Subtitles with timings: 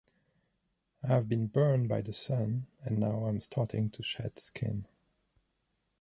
[1.03, 4.87] I have been burned by the sun and now im starting to shed skin.